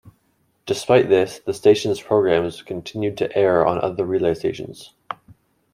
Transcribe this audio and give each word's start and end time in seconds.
Despite 0.65 1.09
this, 1.09 1.37
The 1.37 1.53
station's 1.53 2.01
programs 2.01 2.63
continued 2.63 3.19
to 3.19 3.37
air 3.37 3.63
on 3.67 3.77
other 3.81 4.03
relay 4.03 4.33
stations. 4.33 4.95